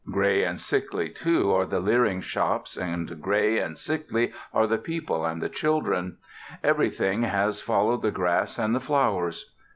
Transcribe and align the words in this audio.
Gray 0.11 0.43
and 0.43 0.59
sickly, 0.59 1.09
too, 1.11 1.53
are 1.53 1.67
the 1.67 1.79
leering 1.79 2.21
shops, 2.21 2.75
and 2.75 3.21
gray 3.21 3.59
and 3.59 3.77
sickly 3.77 4.33
are 4.51 4.65
the 4.65 4.79
people 4.79 5.23
and 5.27 5.43
the 5.43 5.47
children. 5.49 6.17
Everything 6.63 7.21
has 7.21 7.61
followed 7.61 8.01
the 8.01 8.09
grass 8.09 8.57
and 8.57 8.73
the 8.73 8.79
flowers. 8.79 9.51